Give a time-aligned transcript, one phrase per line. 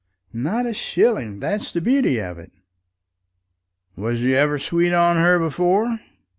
[0.33, 1.41] "Not a shilling.
[1.41, 2.51] That's the beauty of it."
[3.95, 5.99] "Was you ever sweet on her before?"